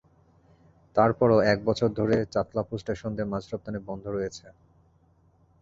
তারপরও 0.95 1.37
এক 1.51 1.59
বছর 1.67 1.89
ধরে 1.99 2.15
চাতলাপুর 2.33 2.77
স্টেশন 2.79 3.09
দিয়ে 3.13 3.29
মাছ 3.31 3.43
রপ্তানি 3.47 3.79
বন্ধ 3.87 4.03
রয়েছে। 4.07 4.45